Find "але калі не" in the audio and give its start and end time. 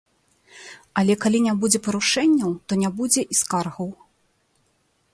1.01-1.53